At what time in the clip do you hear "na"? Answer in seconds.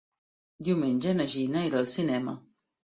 1.21-1.29